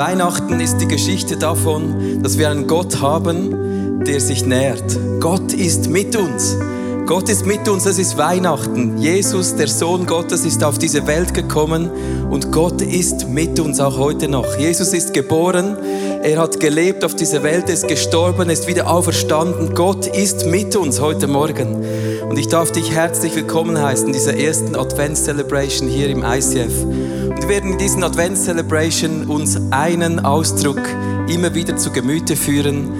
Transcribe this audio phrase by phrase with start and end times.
[0.00, 4.98] Weihnachten ist die Geschichte davon, dass wir einen Gott haben, der sich nährt.
[5.20, 6.56] Gott ist mit uns.
[7.04, 8.96] Gott ist mit uns, es ist Weihnachten.
[8.96, 11.90] Jesus, der Sohn Gottes, ist auf diese Welt gekommen
[12.30, 14.56] und Gott ist mit uns auch heute noch.
[14.56, 15.76] Jesus ist geboren,
[16.22, 19.74] er hat gelebt auf dieser Welt, ist gestorben, ist wieder auferstanden.
[19.74, 21.84] Gott ist mit uns heute Morgen.
[22.30, 26.84] Und ich darf dich herzlich willkommen heißen in dieser ersten Advents-Celebration hier im ICF.
[26.84, 30.80] Und wir werden in diesen Advents-Celebration uns einen Ausdruck
[31.28, 32.90] immer wieder zu Gemüte führen,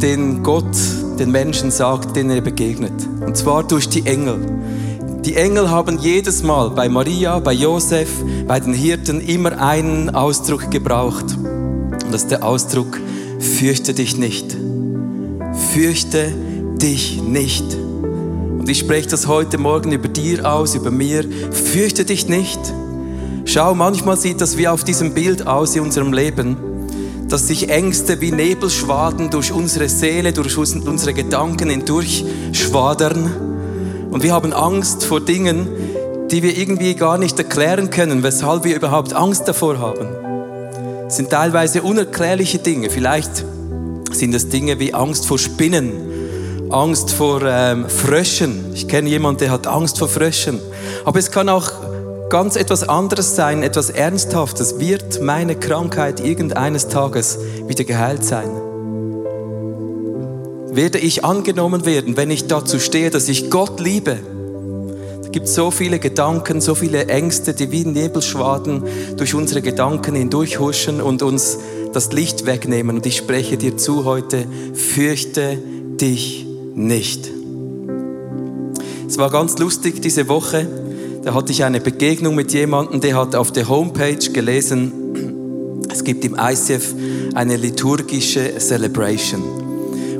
[0.00, 0.76] den Gott
[1.18, 2.92] den Menschen sagt, denen er begegnet.
[3.26, 4.38] Und zwar durch die Engel.
[5.24, 8.08] Die Engel haben jedes Mal bei Maria, bei Josef,
[8.46, 11.36] bei den Hirten immer einen Ausdruck gebraucht.
[11.36, 13.00] Und das ist der Ausdruck,
[13.40, 14.56] fürchte dich nicht.
[15.72, 16.32] Fürchte
[16.80, 17.64] dich nicht.
[18.58, 21.24] Und ich spreche das heute Morgen über dir aus, über mir.
[21.50, 22.60] Fürchte dich nicht.
[23.46, 26.56] Schau, manchmal sieht das wie auf diesem Bild aus in unserem Leben
[27.28, 34.08] dass sich Ängste wie Nebelschwaden durch unsere Seele, durch unsere Gedanken hindurchschwadern.
[34.10, 35.68] Und wir haben Angst vor Dingen,
[36.30, 40.08] die wir irgendwie gar nicht erklären können, weshalb wir überhaupt Angst davor haben.
[41.08, 42.90] Es sind teilweise unerklärliche Dinge.
[42.90, 43.44] Vielleicht
[44.12, 45.92] sind es Dinge wie Angst vor Spinnen,
[46.70, 48.72] Angst vor ähm, Fröschen.
[48.74, 50.60] Ich kenne jemanden, der hat Angst vor Fröschen.
[51.04, 51.70] Aber es kann auch
[52.28, 54.80] ganz etwas anderes sein, etwas Ernsthaftes.
[54.80, 58.50] Wird meine Krankheit irgendeines Tages wieder geheilt sein?
[60.70, 64.18] Werde ich angenommen werden, wenn ich dazu stehe, dass ich Gott liebe?
[65.22, 68.82] Es gibt so viele Gedanken, so viele Ängste, die wie Nebelschwaden
[69.16, 71.58] durch unsere Gedanken hindurchhuschen und uns
[71.92, 72.96] das Licht wegnehmen.
[72.96, 75.58] Und ich spreche dir zu heute, fürchte
[76.00, 77.30] dich nicht.
[79.08, 80.66] Es war ganz lustig diese Woche
[81.26, 84.92] da hatte ich eine Begegnung mit jemandem, der hat auf der Homepage gelesen,
[85.92, 86.94] es gibt im ICF
[87.34, 89.42] eine liturgische Celebration.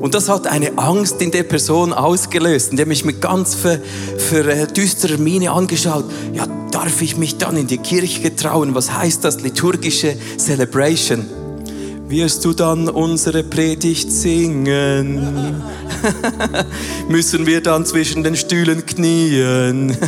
[0.00, 2.72] Und das hat eine Angst in der Person ausgelöst.
[2.72, 3.78] Und der mich mit ganz ver,
[4.18, 6.06] verdüsterer Miene angeschaut.
[6.34, 8.74] Ja, darf ich mich dann in die Kirche trauen?
[8.74, 11.24] Was heißt das liturgische Celebration?
[12.08, 15.62] Wirst du dann unsere Predigt singen?
[17.08, 19.96] Müssen wir dann zwischen den Stühlen knien?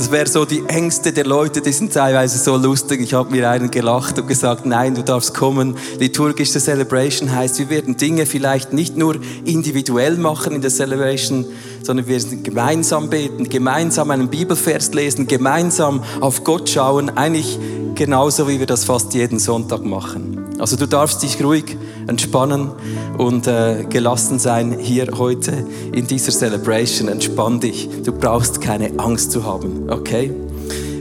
[0.00, 3.02] Das wäre so die Ängste der Leute, die sind teilweise so lustig.
[3.02, 5.76] Ich habe mir einen gelacht und gesagt, nein, du darfst kommen.
[5.98, 11.44] Liturgische Celebration heißt, wir werden Dinge vielleicht nicht nur individuell machen in der Celebration,
[11.82, 17.58] sondern wir werden gemeinsam beten, gemeinsam einen Bibelvers lesen, gemeinsam auf Gott schauen, eigentlich
[17.94, 20.46] genauso wie wir das fast jeden Sonntag machen.
[20.58, 21.76] Also du darfst dich ruhig
[22.10, 22.72] entspannen
[23.16, 27.08] und äh, gelassen sein hier heute in dieser Celebration.
[27.08, 27.88] Entspann dich.
[28.04, 29.88] Du brauchst keine Angst zu haben.
[29.88, 30.32] Okay?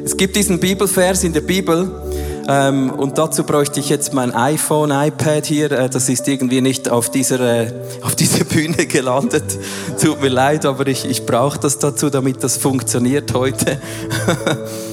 [0.05, 1.91] Es gibt diesen Bibelvers in der Bibel.
[2.47, 5.71] Ähm, und dazu bräuchte ich jetzt mein iPhone, iPad hier.
[5.71, 9.43] Äh, das ist irgendwie nicht auf dieser, äh, auf dieser Bühne gelandet.
[10.01, 13.79] Tut mir leid, aber ich, ich brauche das dazu, damit das funktioniert heute.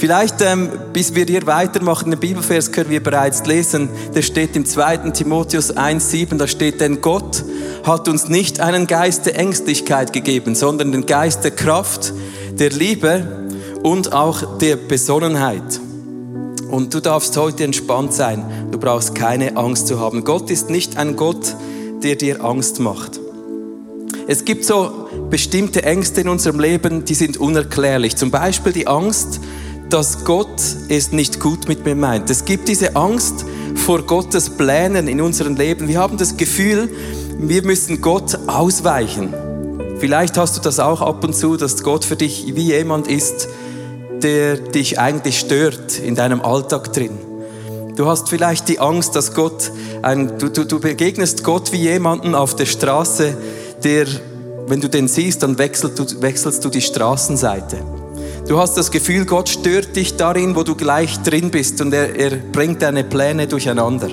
[0.00, 3.90] Vielleicht, ähm, bis wir hier weitermachen, den Bibelvers können wir bereits lesen.
[4.14, 5.10] Der steht im 2.
[5.10, 6.38] Timotheus 1,7.
[6.38, 7.44] Da steht, denn Gott
[7.84, 12.14] hat uns nicht einen Geist der Ängstlichkeit gegeben, sondern den Geist der Kraft,
[12.52, 13.46] der Liebe
[13.82, 15.80] und auch der Besonnenheit.
[16.70, 18.42] Und du darfst heute entspannt sein.
[18.70, 20.24] Du brauchst keine Angst zu haben.
[20.24, 21.56] Gott ist nicht ein Gott,
[22.02, 23.20] der dir Angst macht.
[24.26, 28.16] Es gibt so bestimmte Ängste in unserem Leben, die sind unerklärlich.
[28.16, 29.40] Zum Beispiel die Angst,
[29.90, 32.30] dass Gott es nicht gut mit mir meint.
[32.30, 33.44] Es gibt diese Angst
[33.74, 35.88] vor Gottes Plänen in unserem Leben.
[35.88, 36.88] Wir haben das Gefühl,
[37.38, 39.34] wir müssen Gott ausweichen.
[39.98, 43.48] Vielleicht hast du das auch ab und zu, dass Gott für dich wie jemand ist,
[44.22, 47.18] der dich eigentlich stört in deinem Alltag drin.
[47.96, 49.72] Du hast vielleicht die Angst, dass Gott,
[50.02, 53.36] ein, du, du, du begegnest Gott wie jemanden auf der Straße,
[53.82, 54.06] der,
[54.68, 57.99] wenn du den siehst, dann wechselst du, wechselst du die Straßenseite.
[58.50, 62.16] Du hast das Gefühl, Gott stört dich darin, wo du gleich drin bist und er,
[62.16, 64.08] er bringt deine Pläne durcheinander.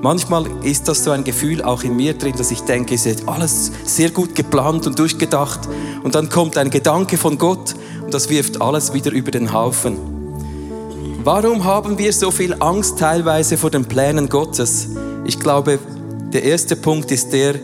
[0.00, 3.28] Manchmal ist das so ein Gefühl auch in mir drin, dass ich denke, es ist
[3.28, 5.68] alles sehr gut geplant und durchgedacht.
[6.04, 7.74] Und dann kommt ein Gedanke von Gott
[8.04, 9.98] und das wirft alles wieder über den Haufen.
[11.24, 14.90] Warum haben wir so viel Angst teilweise vor den Plänen Gottes?
[15.24, 15.80] Ich glaube,
[16.32, 17.56] der erste Punkt ist der,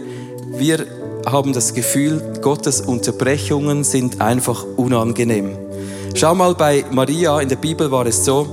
[0.58, 0.86] wir
[1.24, 5.69] haben das Gefühl, Gottes Unterbrechungen sind einfach unangenehm.
[6.14, 8.46] Schau mal, bei Maria in der Bibel war es so,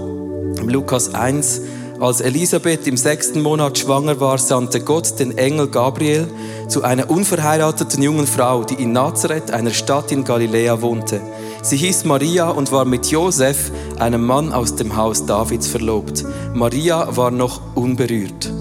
[0.59, 1.61] im Lukas 1,
[1.99, 6.27] als Elisabeth im sechsten Monat schwanger war, sandte Gott den Engel Gabriel
[6.67, 11.19] zu einer unverheirateten jungen Frau, die in Nazareth, einer Stadt in Galiläa, wohnte.
[11.63, 16.23] Sie hieß Maria und war mit Josef, einem Mann aus dem Haus Davids, verlobt.
[16.53, 18.51] Maria war noch unberührt.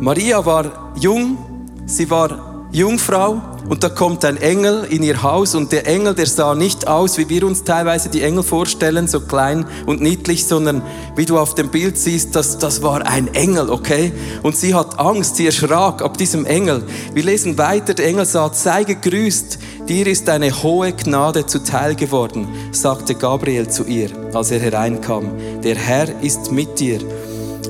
[0.00, 1.36] Maria war jung,
[1.84, 6.26] sie war Jungfrau und da kommt ein Engel in ihr Haus und der Engel, der
[6.26, 10.80] sah nicht aus, wie wir uns teilweise die Engel vorstellen, so klein und niedlich, sondern
[11.14, 14.10] wie du auf dem Bild siehst, das, das war ein Engel, okay?
[14.42, 16.82] Und sie hat Angst, sie erschrak ab diesem Engel.
[17.12, 22.48] Wir lesen weiter, der Engel sagt, sei gegrüßt, dir ist eine hohe Gnade zuteil geworden,
[22.72, 25.32] sagte Gabriel zu ihr, als er hereinkam.
[25.62, 27.00] Der Herr ist mit dir.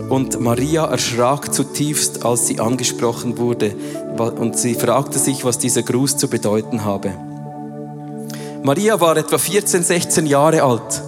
[0.09, 3.75] Und Maria erschrak zutiefst, als sie angesprochen wurde,
[4.31, 7.13] und sie fragte sich, was dieser Gruß zu bedeuten habe.
[8.63, 11.03] Maria war etwa 14, 16 Jahre alt.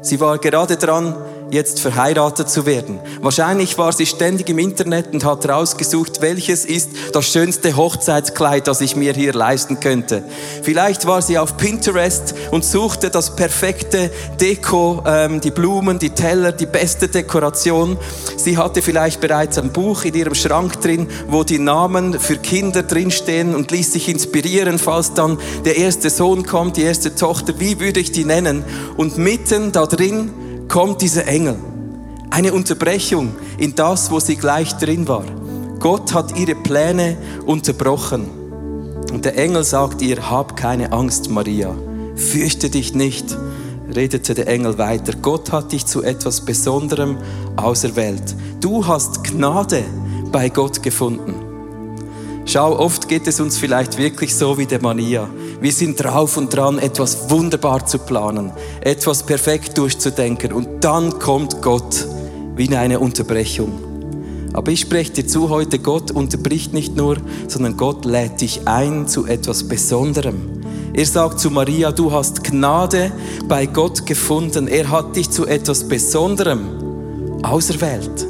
[0.00, 1.16] Sie war gerade dran,
[1.50, 3.00] jetzt verheiratet zu werden.
[3.20, 8.80] Wahrscheinlich war sie ständig im Internet und hat rausgesucht, welches ist das schönste Hochzeitskleid, das
[8.80, 10.22] ich mir hier leisten könnte.
[10.62, 14.10] Vielleicht war sie auf Pinterest und suchte das perfekte
[14.40, 17.96] Deko, ähm, die Blumen, die Teller, die beste Dekoration.
[18.36, 22.82] Sie hatte vielleicht bereits ein Buch in ihrem Schrank drin, wo die Namen für Kinder
[22.82, 27.80] drinstehen und ließ sich inspirieren, falls dann der erste Sohn kommt, die erste Tochter, wie
[27.80, 28.64] würde ich die nennen?
[28.96, 30.30] Und mitten da drin
[30.70, 31.56] kommt dieser Engel.
[32.30, 35.24] Eine Unterbrechung in das, wo sie gleich drin war.
[35.80, 38.26] Gott hat ihre Pläne unterbrochen.
[39.12, 41.74] Und der Engel sagt ihr, hab keine Angst, Maria.
[42.14, 43.36] Fürchte dich nicht,
[43.92, 45.14] redete der Engel weiter.
[45.20, 47.18] Gott hat dich zu etwas Besonderem
[47.56, 48.36] auserwählt.
[48.60, 49.82] Du hast Gnade
[50.30, 51.34] bei Gott gefunden.
[52.46, 55.28] Schau, oft geht es uns vielleicht wirklich so wie der Mania.
[55.60, 61.60] Wir sind drauf und dran, etwas wunderbar zu planen, etwas perfekt durchzudenken und dann kommt
[61.60, 62.06] Gott
[62.56, 63.90] wie in eine Unterbrechung.
[64.54, 69.06] Aber ich spreche dir zu heute, Gott unterbricht nicht nur, sondern Gott lädt dich ein
[69.06, 70.62] zu etwas Besonderem.
[70.94, 73.12] Er sagt zu Maria, du hast Gnade
[73.46, 74.66] bei Gott gefunden.
[74.66, 78.26] Er hat dich zu etwas Besonderem auserwählt.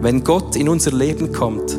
[0.00, 1.76] Wenn Gott in unser Leben kommt,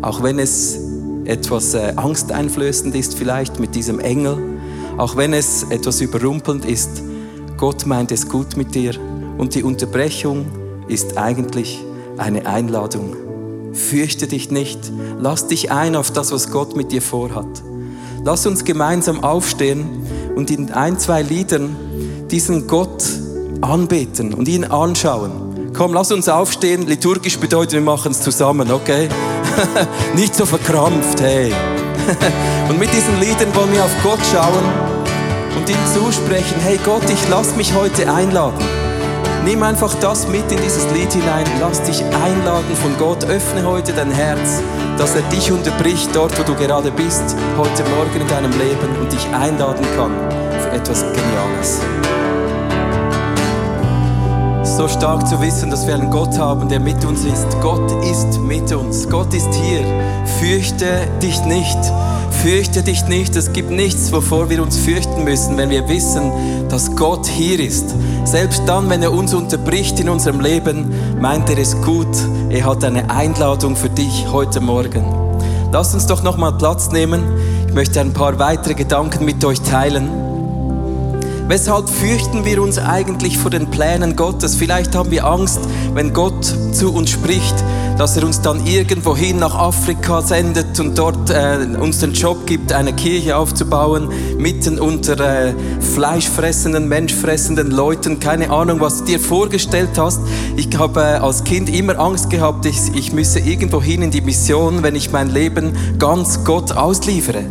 [0.00, 0.85] auch wenn es
[1.26, 4.38] etwas äh, angsteinflößend ist vielleicht mit diesem Engel,
[4.96, 7.02] auch wenn es etwas überrumpelnd ist,
[7.56, 8.94] Gott meint es gut mit dir
[9.38, 10.46] und die Unterbrechung
[10.88, 11.82] ist eigentlich
[12.16, 13.16] eine Einladung.
[13.72, 14.78] Fürchte dich nicht,
[15.18, 17.62] lass dich ein auf das, was Gott mit dir vorhat.
[18.24, 19.86] Lass uns gemeinsam aufstehen
[20.34, 21.76] und in ein, zwei Liedern
[22.30, 23.04] diesen Gott
[23.60, 25.72] anbeten und ihn anschauen.
[25.74, 26.86] Komm, lass uns aufstehen.
[26.86, 29.08] Liturgisch bedeutet, wir machen es zusammen, okay?
[30.14, 31.52] Nicht so verkrampft, hey.
[32.68, 34.64] und mit diesen Liedern wollen wir auf Gott schauen
[35.56, 38.64] und ihm zusprechen, hey Gott, ich lass mich heute einladen.
[39.44, 41.46] Nimm einfach das mit in dieses Lied hinein.
[41.60, 43.24] Lass dich einladen von Gott.
[43.26, 44.60] Öffne heute dein Herz,
[44.98, 49.12] dass er dich unterbricht dort, wo du gerade bist, heute Morgen in deinem Leben und
[49.12, 50.10] dich einladen kann
[50.60, 51.80] für etwas Geniales
[54.76, 57.46] so stark zu wissen, dass wir einen Gott haben, der mit uns ist.
[57.62, 59.08] Gott ist mit uns.
[59.08, 59.82] Gott ist hier.
[60.38, 61.78] Fürchte dich nicht.
[62.42, 63.34] Fürchte dich nicht.
[63.36, 66.30] Es gibt nichts, wovor wir uns fürchten müssen, wenn wir wissen,
[66.68, 67.94] dass Gott hier ist.
[68.24, 70.92] Selbst dann, wenn er uns unterbricht in unserem Leben,
[71.22, 72.14] meint er es gut.
[72.50, 75.06] Er hat eine Einladung für dich heute Morgen.
[75.72, 77.22] Lasst uns doch noch mal Platz nehmen.
[77.66, 80.25] Ich möchte ein paar weitere Gedanken mit euch teilen.
[81.48, 84.56] Weshalb fürchten wir uns eigentlich vor den Plänen Gottes?
[84.56, 85.60] Vielleicht haben wir Angst,
[85.94, 87.54] wenn Gott zu uns spricht,
[87.98, 92.72] dass er uns dann irgendwohin nach Afrika sendet und dort äh, uns den Job gibt,
[92.72, 95.54] eine Kirche aufzubauen, mitten unter äh,
[95.94, 98.18] fleischfressenden, menschfressenden Leuten.
[98.18, 100.20] Keine Ahnung, was du dir vorgestellt hast.
[100.56, 104.82] Ich habe äh, als Kind immer Angst gehabt, ich, ich müsse irgendwohin in die Mission,
[104.82, 107.44] wenn ich mein Leben ganz Gott ausliefere.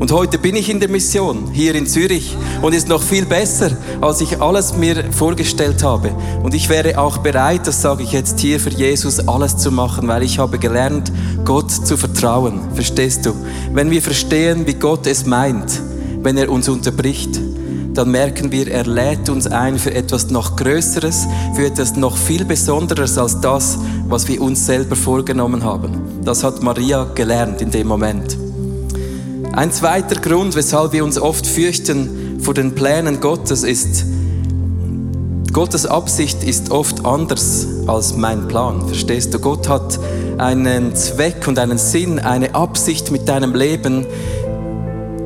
[0.00, 3.76] Und heute bin ich in der Mission hier in Zürich und ist noch viel besser,
[4.00, 6.10] als ich alles mir vorgestellt habe.
[6.42, 10.08] Und ich wäre auch bereit, das sage ich jetzt hier, für Jesus alles zu machen,
[10.08, 11.12] weil ich habe gelernt,
[11.44, 12.60] Gott zu vertrauen.
[12.74, 13.34] Verstehst du?
[13.74, 15.82] Wenn wir verstehen, wie Gott es meint,
[16.22, 17.38] wenn er uns unterbricht,
[17.92, 22.46] dann merken wir, er lädt uns ein für etwas noch Größeres, für etwas noch viel
[22.46, 23.78] Besonderes als das,
[24.08, 26.22] was wir uns selber vorgenommen haben.
[26.24, 28.49] Das hat Maria gelernt in dem Moment.
[29.52, 34.04] Ein zweiter Grund, weshalb wir uns oft fürchten vor den Plänen Gottes, ist,
[35.52, 38.86] Gottes Absicht ist oft anders als mein Plan.
[38.86, 39.40] Verstehst du?
[39.40, 39.98] Gott hat
[40.38, 44.06] einen Zweck und einen Sinn, eine Absicht mit deinem Leben,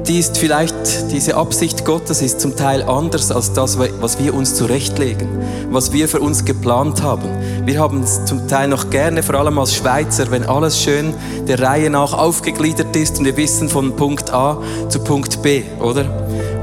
[0.06, 4.54] die ist vielleicht, diese Absicht Gottes ist zum Teil anders als das, was wir uns
[4.54, 5.28] zurechtlegen,
[5.70, 7.28] was wir für uns geplant haben.
[7.64, 11.14] Wir haben es zum Teil noch gerne, vor allem als Schweizer, wenn alles schön
[11.48, 14.58] der Reihe nach aufgegliedert ist und wir wissen von Punkt A
[14.88, 16.04] zu Punkt B, oder?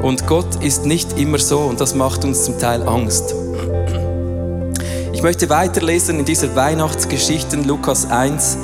[0.03, 3.33] Und Gott ist nicht immer so und das macht uns zum Teil Angst.
[5.13, 8.57] Ich möchte weiterlesen in dieser Weihnachtsgeschichte Lukas 1.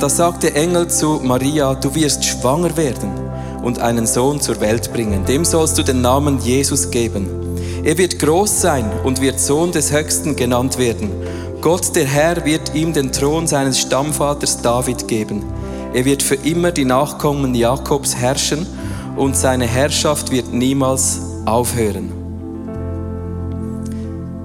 [0.00, 3.17] Da sagt der Engel zu Maria, du wirst schwanger werden
[3.62, 5.24] und einen Sohn zur Welt bringen.
[5.24, 7.28] Dem sollst du den Namen Jesus geben.
[7.84, 11.10] Er wird groß sein und wird Sohn des Höchsten genannt werden.
[11.60, 15.44] Gott der Herr wird ihm den Thron seines Stammvaters David geben.
[15.92, 18.66] Er wird für immer die Nachkommen Jakobs herrschen
[19.16, 22.12] und seine Herrschaft wird niemals aufhören.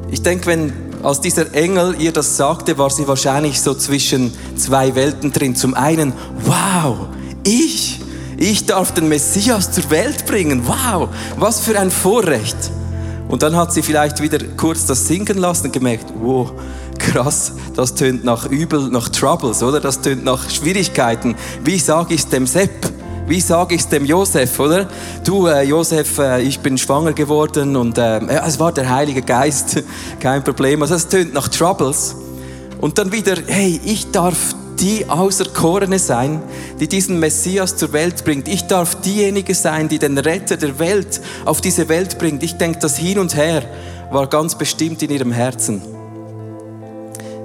[0.10, 4.96] Ich denke, wenn als dieser Engel ihr das sagte, war sie wahrscheinlich so zwischen zwei
[4.96, 5.55] Welten drin.
[5.55, 6.13] Zum einen,
[6.46, 7.08] wow,
[7.43, 8.00] ich,
[8.37, 10.63] ich darf den Messias zur Welt bringen.
[10.65, 12.57] Wow, was für ein Vorrecht.
[13.27, 16.51] Und dann hat sie vielleicht wieder kurz das sinken lassen und gemerkt, wow,
[16.99, 19.79] krass, das tönt nach Übel, nach Troubles, oder?
[19.79, 21.35] Das tönt nach Schwierigkeiten.
[21.63, 22.91] Wie sage ich es dem Sepp?
[23.25, 24.87] Wie sage ich es dem Josef, oder?
[25.23, 29.81] Du, äh, Josef, äh, ich bin schwanger geworden und äh, es war der Heilige Geist,
[30.19, 30.81] kein Problem.
[30.81, 32.15] Also es tönt nach Troubles.
[32.81, 36.41] Und dann wieder, hey, ich darf die Auserkorene sein,
[36.81, 38.49] die diesen Messias zur Welt bringt.
[38.49, 42.43] Ich darf diejenige sein, die den Retter der Welt auf diese Welt bringt.
[42.43, 43.63] Ich denke, das Hin und Her
[44.11, 45.81] war ganz bestimmt in ihrem Herzen.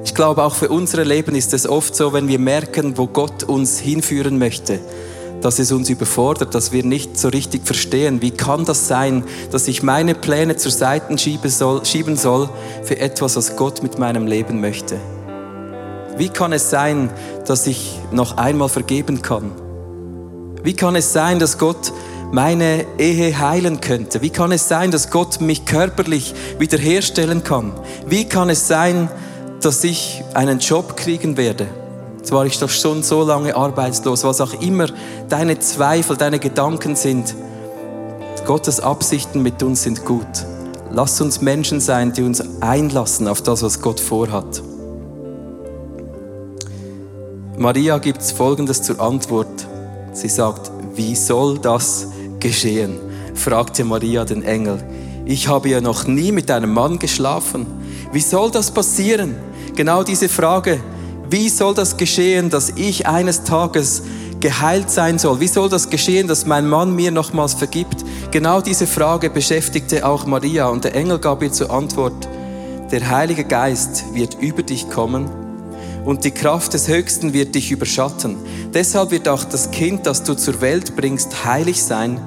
[0.04, 3.45] Ich glaube, auch für unser Leben ist es oft so, wenn wir merken, wo Gott
[3.45, 4.80] uns hinführen möchte,
[5.40, 9.68] dass es uns überfordert, dass wir nicht so richtig verstehen, wie kann das sein, dass
[9.68, 12.50] ich meine Pläne zur Seite schieben soll
[12.83, 14.99] für etwas, was Gott mit meinem Leben möchte.
[16.19, 17.11] Wie kann es sein,
[17.47, 19.53] dass ich noch einmal vergeben kann?
[20.65, 21.93] Wie kann es sein, dass Gott
[22.33, 24.21] meine Ehe heilen könnte?
[24.21, 27.73] Wie kann es sein, dass Gott mich körperlich wiederherstellen kann?
[28.05, 29.09] Wie kann es sein,
[29.61, 31.69] dass ich einen Job kriegen werde?
[32.19, 34.87] Jetzt war ich doch schon so lange arbeitslos, was auch immer
[35.29, 37.37] deine Zweifel, deine Gedanken sind.
[38.45, 40.27] Gottes Absichten mit uns sind gut.
[40.91, 44.63] Lass uns Menschen sein, die uns einlassen auf das, was Gott vorhat.
[47.59, 49.67] Maria gibt Folgendes zur Antwort.
[50.12, 52.07] Sie sagt, wie soll das
[52.38, 53.00] geschehen?
[53.35, 54.81] fragte Maria den Engel.
[55.25, 57.67] Ich habe ja noch nie mit einem Mann geschlafen.
[58.12, 59.35] Wie soll das passieren?
[59.75, 60.81] Genau diese Frage.
[61.31, 64.03] Wie soll das geschehen, dass ich eines Tages
[64.38, 65.41] geheilt sein soll?
[65.41, 68.05] Wie soll das geschehen, dass mein Mann mir nochmals vergibt?
[68.31, 72.29] Genau diese Frage beschäftigte auch Maria und der Engel gab ihr zur Antwort,
[72.93, 75.48] der Heilige Geist wird über dich kommen
[76.09, 78.37] und die Kraft des Höchsten wird dich überschatten.
[78.73, 82.19] Deshalb wird auch das Kind, das du zur Welt bringst, heilig sein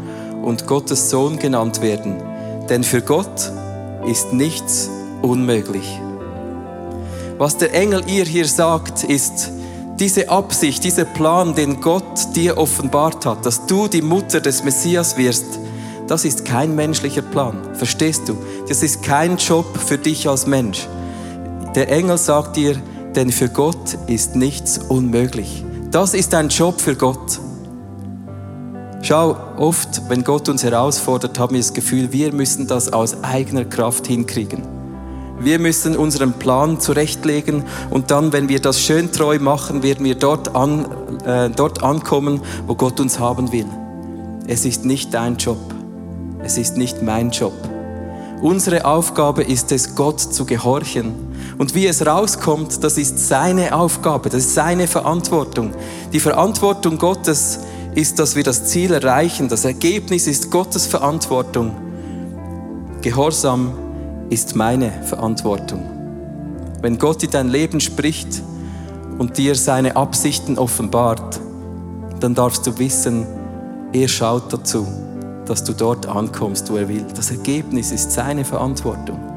[0.43, 2.21] und Gottes Sohn genannt werden.
[2.69, 3.51] Denn für Gott
[4.05, 4.87] ist nichts
[5.23, 5.99] unmöglich.
[7.39, 9.49] Was der Engel ihr hier sagt, ist,
[9.99, 15.17] diese Absicht, dieser Plan, den Gott dir offenbart hat, dass du die Mutter des Messias
[15.17, 15.57] wirst,
[16.05, 17.57] das ist kein menschlicher Plan.
[17.73, 18.37] Verstehst du?
[18.69, 20.87] Das ist kein Job für dich als Mensch.
[21.73, 22.75] Der Engel sagt dir,
[23.15, 25.63] denn für Gott ist nichts unmöglich.
[25.91, 27.39] Das ist ein Job für Gott.
[29.01, 33.65] Schau, oft, wenn Gott uns herausfordert, haben wir das Gefühl, wir müssen das aus eigener
[33.65, 34.61] Kraft hinkriegen.
[35.39, 40.13] Wir müssen unseren Plan zurechtlegen und dann, wenn wir das schön treu machen, werden wir
[40.13, 40.85] dort, an,
[41.25, 43.65] äh, dort ankommen, wo Gott uns haben will.
[44.45, 45.57] Es ist nicht dein Job.
[46.43, 47.53] Es ist nicht mein Job.
[48.41, 51.13] Unsere Aufgabe ist es, Gott zu gehorchen.
[51.61, 55.75] Und wie es rauskommt, das ist seine Aufgabe, das ist seine Verantwortung.
[56.11, 57.59] Die Verantwortung Gottes
[57.93, 59.47] ist, dass wir das Ziel erreichen.
[59.47, 61.75] Das Ergebnis ist Gottes Verantwortung.
[63.03, 63.73] Gehorsam
[64.31, 65.83] ist meine Verantwortung.
[66.81, 68.41] Wenn Gott in dein Leben spricht
[69.19, 71.39] und dir seine Absichten offenbart,
[72.21, 73.27] dann darfst du wissen,
[73.93, 74.87] er schaut dazu
[75.45, 77.05] dass du dort ankommst, wo er will.
[77.13, 79.30] Das Ergebnis ist seine Verantwortung.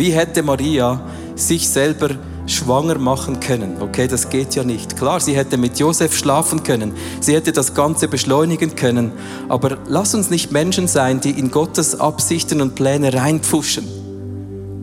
[0.00, 0.98] Wie hätte Maria
[1.34, 2.08] sich selber
[2.46, 3.82] schwanger machen können?
[3.82, 4.96] Okay, das geht ja nicht.
[4.96, 6.94] Klar, sie hätte mit Josef schlafen können.
[7.20, 9.12] Sie hätte das Ganze beschleunigen können.
[9.50, 13.84] Aber lass uns nicht Menschen sein, die in Gottes Absichten und Pläne reinpfuschen.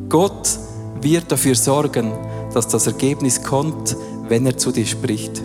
[0.08, 0.50] Gott
[1.02, 2.12] wird dafür sorgen,
[2.54, 3.98] dass das Ergebnis kommt,
[4.30, 5.42] wenn er zu dir spricht.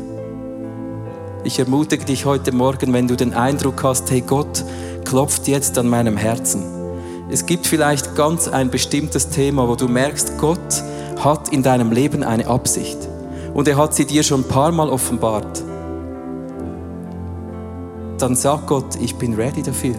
[1.45, 4.67] Ich ermutige dich heute Morgen, wenn du den Eindruck hast, hey Gott
[5.07, 6.81] klopft jetzt an meinem Herzen.
[7.32, 10.82] Es gibt vielleicht ganz ein bestimmtes Thema, wo du merkst, Gott
[11.18, 12.98] hat in deinem Leben eine Absicht.
[13.54, 15.64] Und er hat sie dir schon ein paar Mal offenbart.
[18.18, 19.94] dann sag Gott, ich bin ready dafür.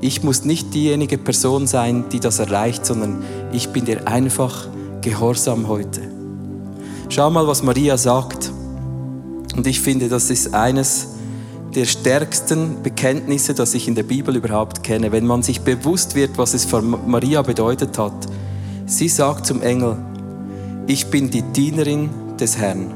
[0.00, 4.66] Ich muss nicht diejenige Person sein, die das erreicht, sondern ich bin dir einfach
[5.02, 6.00] gehorsam heute.
[7.10, 8.50] Schau mal, was Maria sagt.
[9.54, 11.13] Und ich finde, das ist eines
[11.74, 15.10] der stärksten Bekenntnisse, das ich in der Bibel überhaupt kenne.
[15.10, 18.26] Wenn man sich bewusst wird, was es für Maria bedeutet hat.
[18.86, 19.96] Sie sagt zum Engel,
[20.86, 22.92] ich bin die Dienerin des Herrn.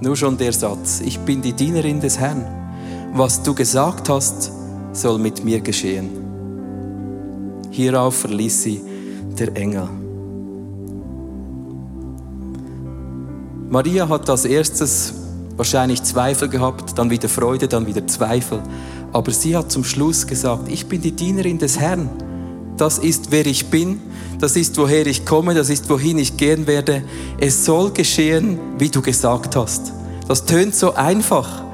[0.00, 2.44] Nur schon der Satz, ich bin die Dienerin des Herrn.
[3.14, 4.52] Was du gesagt hast,
[4.92, 6.10] soll mit mir geschehen.
[7.70, 8.80] Hierauf verließ sie
[9.38, 9.88] der Engel.
[13.70, 15.14] Maria hat als erstes
[15.58, 18.62] wahrscheinlich Zweifel gehabt, dann wieder Freude, dann wieder Zweifel.
[19.12, 22.08] Aber sie hat zum Schluss gesagt, ich bin die Dienerin des Herrn.
[22.78, 24.00] Das ist, wer ich bin,
[24.38, 27.02] das ist, woher ich komme, das ist, wohin ich gehen werde.
[27.38, 29.92] Es soll geschehen, wie du gesagt hast.
[30.28, 31.64] Das tönt so einfach.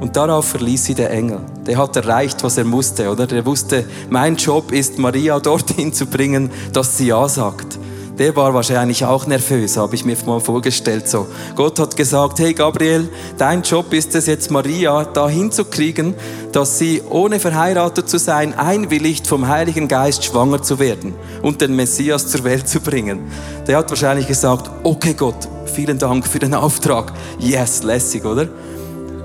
[0.00, 1.40] Und darauf verließ sie der Engel.
[1.66, 3.26] Der hat erreicht, was er musste, oder?
[3.26, 7.78] Der wusste, mein Job ist, Maria dorthin zu bringen, dass sie Ja sagt.
[8.18, 11.08] Der war wahrscheinlich auch nervös, habe ich mir mal vorgestellt.
[11.08, 11.26] So,
[11.56, 16.14] Gott hat gesagt, hey Gabriel, dein Job ist es jetzt, Maria dahin zu kriegen,
[16.52, 21.74] dass sie ohne verheiratet zu sein einwilligt, vom Heiligen Geist schwanger zu werden und den
[21.74, 23.20] Messias zur Welt zu bringen.
[23.66, 27.12] Der hat wahrscheinlich gesagt, okay Gott, vielen Dank für den Auftrag.
[27.38, 28.48] Yes, lässig, oder?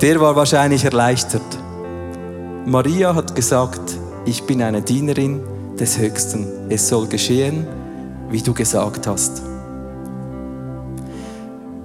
[0.02, 1.42] der war wahrscheinlich erleichtert.
[2.66, 5.42] Maria hat gesagt, ich bin eine Dienerin
[5.80, 6.48] des Höchsten.
[6.70, 7.66] Es soll geschehen,
[8.36, 9.44] wie du gesagt hast.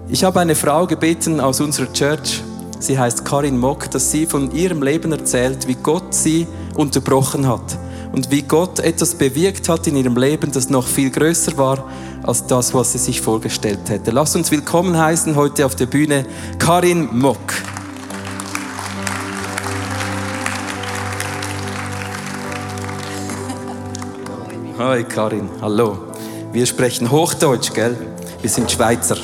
[0.09, 2.43] Ich habe eine Frau gebeten aus unserer Church,
[2.81, 7.79] sie heißt Karin Mock, dass sie von ihrem Leben erzählt, wie Gott sie unterbrochen hat
[8.11, 11.85] und wie Gott etwas bewirkt hat in ihrem Leben, das noch viel größer war
[12.25, 14.11] als das, was sie sich vorgestellt hätte.
[14.11, 16.27] Lass uns willkommen heißen heute auf der Bühne
[16.59, 17.39] Karin Mock.
[24.79, 26.10] Hi Karin, hallo.
[26.53, 27.97] Wir sprechen Hochdeutsch, gell?
[28.41, 29.17] Wir sind Schweizer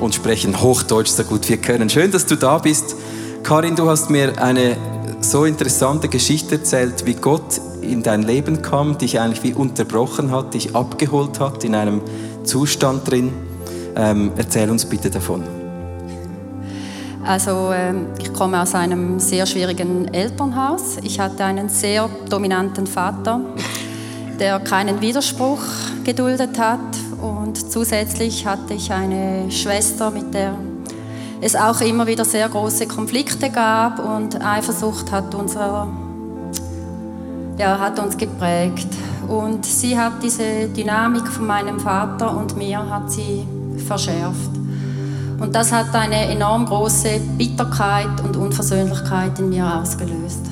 [0.00, 1.88] und sprechen Hochdeutsch so gut wir können.
[1.88, 2.94] Schön, dass du da bist.
[3.42, 4.76] Karin, du hast mir eine
[5.22, 10.52] so interessante Geschichte erzählt, wie Gott in dein Leben kam, dich eigentlich wie unterbrochen hat,
[10.52, 12.02] dich abgeholt hat in einem
[12.44, 13.32] Zustand drin.
[13.96, 15.44] Ähm, erzähl uns bitte davon.
[17.24, 20.98] Also ähm, ich komme aus einem sehr schwierigen Elternhaus.
[21.02, 23.40] Ich hatte einen sehr dominanten Vater,
[24.38, 25.60] der keinen Widerspruch
[26.04, 26.78] geduldet hat.
[27.20, 30.54] Und zusätzlich hatte ich eine Schwester, mit der
[31.40, 35.88] es auch immer wieder sehr große Konflikte gab und Eifersucht hat, unser,
[37.56, 38.88] ja, hat uns geprägt.
[39.28, 43.46] Und sie hat diese Dynamik von meinem Vater und mir hat sie
[43.86, 44.50] verschärft.
[45.38, 50.46] Und das hat eine enorm große Bitterkeit und Unversöhnlichkeit in mir ausgelöst.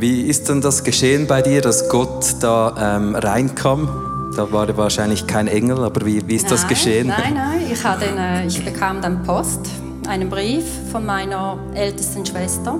[0.00, 3.86] Wie ist denn das geschehen bei dir, dass Gott da ähm, reinkam?
[4.34, 7.08] Da war er wahrscheinlich kein Engel, aber wie, wie ist nein, das geschehen?
[7.08, 9.60] Nein, nein, ich, hatte eine, ich bekam dann Post,
[10.08, 12.76] einen Brief von meiner ältesten Schwester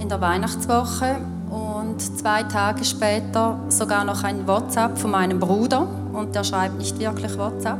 [0.00, 1.16] in der Weihnachtswoche
[1.50, 6.98] und zwei Tage später sogar noch ein WhatsApp von meinem Bruder und der schreibt nicht
[6.98, 7.76] wirklich WhatsApp.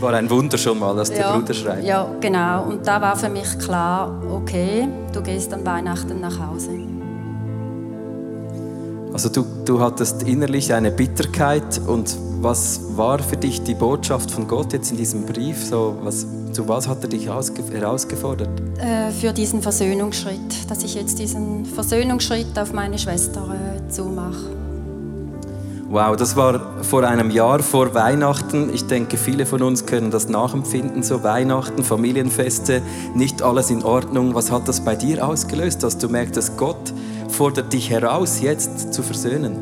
[0.00, 1.84] War ein Wunder schon mal, dass der ja, Bruder schreibt.
[1.84, 2.64] Ja, genau.
[2.64, 6.70] Und da war für mich klar, okay, du gehst an Weihnachten nach Hause.
[9.12, 14.46] Also du, du hattest innerlich eine Bitterkeit und was war für dich die Botschaft von
[14.46, 15.62] Gott jetzt in diesem Brief?
[15.64, 18.48] So, was, zu was hat er dich herausgefordert?
[18.78, 24.69] Äh, für diesen Versöhnungsschritt, dass ich jetzt diesen Versöhnungsschritt auf meine Schwester äh, zumache.
[25.92, 28.72] Wow, das war vor einem Jahr vor Weihnachten.
[28.72, 32.80] Ich denke, viele von uns können das nachempfinden, so Weihnachten, Familienfeste,
[33.16, 34.36] nicht alles in Ordnung.
[34.36, 36.92] Was hat das bei dir ausgelöst, dass du merkst, dass Gott
[37.28, 39.56] fordert dich heraus, jetzt zu versöhnen?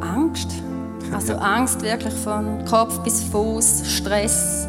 [0.00, 0.52] Angst.
[1.12, 1.32] Also.
[1.34, 4.68] Angst wirklich von Kopf bis Fuß, Stress,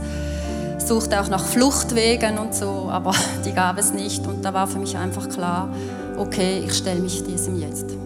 [0.83, 3.13] sucht auch nach Fluchtwegen und so, aber
[3.45, 4.25] die gab es nicht.
[4.25, 5.69] Und da war für mich einfach klar,
[6.17, 8.04] okay, ich stelle mich diesem jetzt.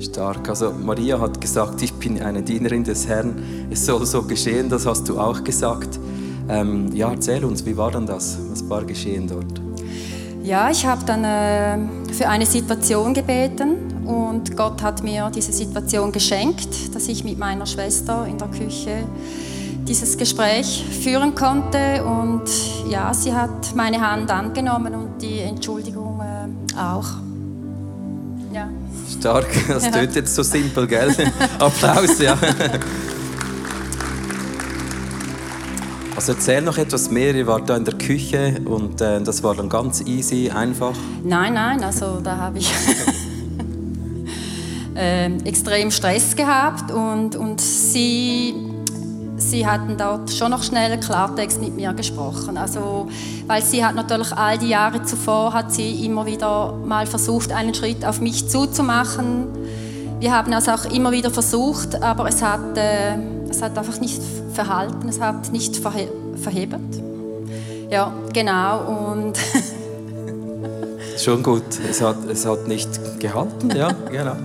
[0.00, 0.48] Stark.
[0.48, 3.42] Also Maria hat gesagt, ich bin eine Dienerin des Herrn.
[3.70, 5.98] Es soll so geschehen, das hast du auch gesagt.
[6.48, 8.38] Ähm, ja, erzähl uns, wie war denn das?
[8.50, 9.60] Was war geschehen dort?
[10.42, 16.12] Ja, ich habe dann äh, für eine Situation gebeten und Gott hat mir diese Situation
[16.12, 19.04] geschenkt, dass ich mit meiner Schwester in der Küche
[19.88, 22.44] dieses Gespräch führen konnte und
[22.88, 27.25] ja, sie hat meine Hand angenommen und die Entschuldigung äh, auch.
[28.56, 28.70] Ja.
[29.18, 31.10] Stark, das tönt jetzt so simpel, gell?
[31.58, 32.38] Applaus, ja.
[36.14, 37.34] Also erzähl noch etwas mehr.
[37.34, 40.94] Ihr wart da in der Küche und äh, das war dann ganz easy, einfach.
[41.22, 42.72] Nein, nein, also da habe ich
[44.96, 48.54] äh, extrem Stress gehabt und, und sie,
[49.50, 52.56] sie hatten dort schon noch schnell Klartext mit mir gesprochen.
[52.56, 53.08] Also,
[53.46, 57.74] weil sie hat natürlich all die Jahre zuvor hat sie immer wieder mal versucht, einen
[57.74, 59.46] Schritt auf mich zuzumachen.
[60.18, 63.16] Wir haben es auch immer wieder versucht, aber es hat, äh,
[63.48, 64.20] es hat einfach nicht
[64.52, 66.80] verhalten, es hat nicht verhe verhebert.
[67.90, 69.12] Ja, genau.
[69.12, 69.38] Und
[71.18, 72.88] Schon gut, es hat, es hat nicht
[73.20, 74.36] gehalten, ja, genau.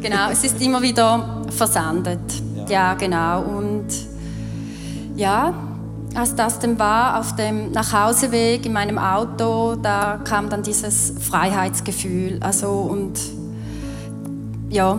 [0.00, 2.20] genau, es ist immer wieder versandet.
[2.54, 3.42] Ja, ja genau.
[3.42, 3.86] Und
[5.16, 5.54] ja,
[6.14, 12.38] als das dann war, auf dem Nachhauseweg in meinem Auto, da kam dann dieses Freiheitsgefühl.
[12.40, 13.18] Also und
[14.70, 14.98] ja,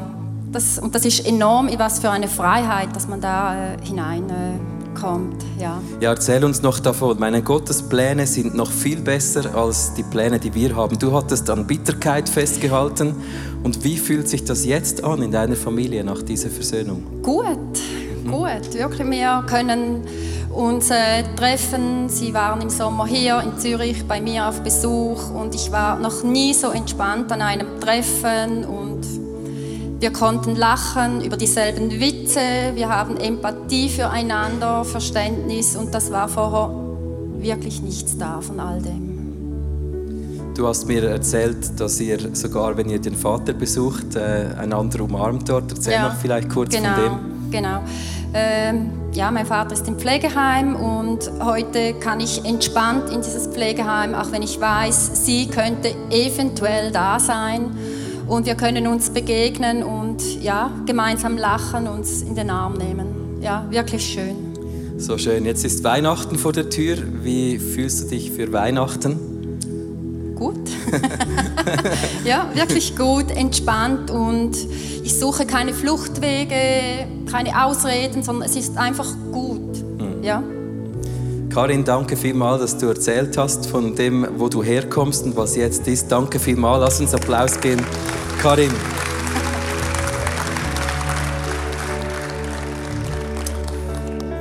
[0.51, 5.43] das, und das ist enorm, was für eine Freiheit, dass man da äh, hineinkommt.
[5.58, 5.82] Äh, ja.
[5.99, 7.19] ja, erzähl uns noch davon.
[7.19, 10.97] Meine Gottes Pläne sind noch viel besser als die Pläne, die wir haben.
[10.97, 13.15] Du hattest an Bitterkeit festgehalten.
[13.63, 17.21] Und wie fühlt sich das jetzt an in deiner Familie nach dieser Versöhnung?
[17.21, 17.80] Gut.
[18.28, 18.74] Gut.
[18.74, 20.04] Wirklich, wir können
[20.54, 22.10] uns äh, treffen.
[22.10, 26.24] Sie waren im Sommer hier in Zürich bei mir auf Besuch und ich war noch
[26.24, 29.06] nie so entspannt an einem Treffen und
[30.00, 32.40] wir konnten lachen über dieselben Witze,
[32.76, 36.72] wir haben Empathie füreinander, Verständnis und das war vorher
[37.40, 39.18] wirklich nichts da von all dem.
[40.56, 45.48] Du hast mir erzählt, dass ihr sogar, wenn ihr den Vater besucht, äh, einander umarmt
[45.48, 45.72] dort.
[45.72, 47.52] Erzähl ja, noch vielleicht kurz genau, von dem.
[47.52, 47.80] Genau.
[48.34, 54.13] Ähm, ja, mein Vater ist im Pflegeheim und heute kann ich entspannt in dieses Pflegeheim,
[54.13, 57.72] auch wenn ich weiß, sie könnte eventuell da sein
[58.28, 63.42] und wir können uns begegnen und ja, gemeinsam lachen, uns in den Arm nehmen.
[63.42, 64.36] Ja, wirklich schön.
[64.98, 65.46] So schön.
[65.46, 66.98] Jetzt ist Weihnachten vor der Tür.
[67.24, 69.37] Wie fühlst du dich für Weihnachten?
[72.23, 74.56] Ja, wirklich gut, entspannt und
[75.04, 79.78] ich suche keine Fluchtwege, keine Ausreden, sondern es ist einfach gut.
[80.00, 80.23] Mhm.
[80.23, 80.43] Ja.
[81.54, 85.88] Karin, danke vielmals, dass du erzählt hast von dem, wo du herkommst und was jetzt
[85.88, 86.12] ist.
[86.12, 86.82] Danke vielmals.
[86.82, 87.84] Lass uns Applaus geben.
[88.41, 88.71] Karin.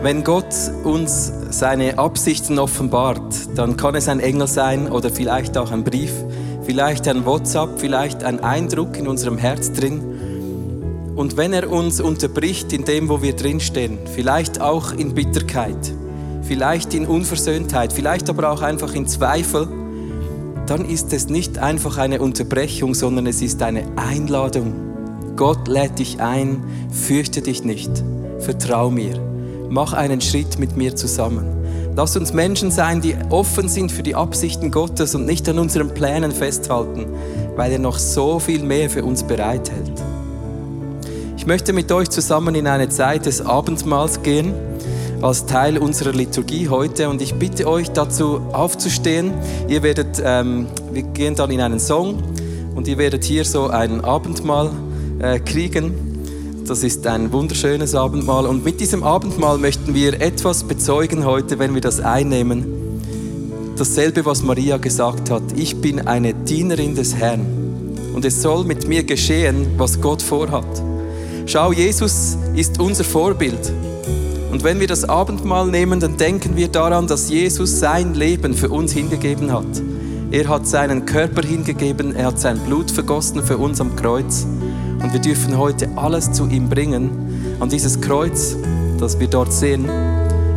[0.03, 0.55] Wenn Gott
[0.85, 6.13] uns seine Absichten offenbart, dann kann es ein Engel sein oder vielleicht auch ein Brief,
[6.67, 10.03] vielleicht ein WhatsApp, vielleicht ein Eindruck in unserem Herz drin.
[11.15, 15.95] Und wenn er uns unterbricht in dem, wo wir drinstehen, vielleicht auch in Bitterkeit,
[16.43, 19.69] vielleicht in Unversöhntheit, vielleicht aber auch einfach in Zweifel,
[20.67, 24.75] dann ist es nicht einfach eine Unterbrechung, sondern es ist eine Einladung.
[25.37, 27.91] Gott lädt dich ein, fürchte dich nicht,
[28.41, 29.21] vertrau mir,
[29.71, 31.56] mach einen Schritt mit mir zusammen.
[31.97, 35.95] Lass uns Menschen sein, die offen sind für die Absichten Gottes und nicht an unseren
[35.95, 37.07] Plänen festhalten,
[37.57, 39.93] weil er noch so viel mehr für uns bereithält.
[41.39, 44.53] Ich möchte mit euch zusammen in eine Zeit des Abendmahls gehen
[45.23, 49.33] als Teil unserer Liturgie heute und ich bitte euch dazu aufzustehen.
[49.67, 52.23] Ihr werdet, ähm, wir gehen dann in einen Song
[52.75, 54.71] und ihr werdet hier so ein Abendmahl
[55.19, 56.06] äh, kriegen.
[56.67, 61.75] Das ist ein wunderschönes Abendmahl und mit diesem Abendmahl möchten wir etwas bezeugen heute, wenn
[61.75, 62.65] wir das einnehmen.
[63.79, 65.45] Dasselbe, was Maria gesagt hat.
[65.55, 67.47] Ich bin eine Dienerin des Herrn
[68.15, 70.67] und es soll mit mir geschehen, was Gott vorhat.
[71.47, 73.73] Schau, Jesus ist unser Vorbild.
[74.51, 78.71] Und wenn wir das Abendmahl nehmen, dann denken wir daran, dass Jesus sein Leben für
[78.71, 79.67] uns hingegeben hat.
[80.33, 84.47] Er hat seinen Körper hingegeben, er hat sein Blut vergossen für uns am Kreuz.
[85.03, 88.57] Und wir dürfen heute alles zu ihm bringen, an dieses Kreuz,
[88.99, 89.89] das wir dort sehen,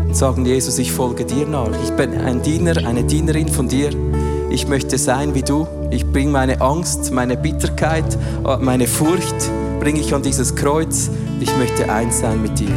[0.07, 1.69] und sagen, Jesus, ich folge dir nach.
[1.83, 3.91] Ich bin ein Diener, eine Dienerin von dir.
[4.49, 5.67] Ich möchte sein wie du.
[5.91, 8.17] Ich bringe meine Angst, meine Bitterkeit,
[8.61, 9.35] meine Furcht,
[9.79, 11.09] bringe ich an dieses Kreuz.
[11.39, 12.75] Ich möchte eins sein mit dir.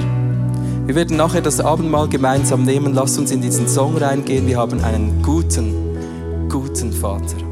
[0.85, 2.93] Wir werden nachher das Abendmahl gemeinsam nehmen.
[2.93, 4.47] Lass uns in diesen Song reingehen.
[4.47, 5.75] Wir haben einen guten,
[6.49, 7.52] guten Vater.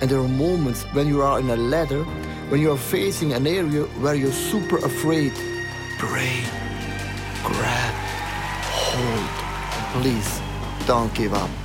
[0.00, 2.04] And there are moments when you are in a ladder,
[2.48, 5.32] when you are facing an area where you're super afraid.
[5.98, 6.42] Pray,
[7.44, 7.94] grab,
[8.72, 10.02] hold.
[10.02, 10.40] Please,
[10.86, 11.59] don't give up.